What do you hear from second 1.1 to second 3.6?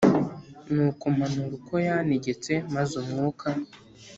mpanura uko yantegetse maze umwuka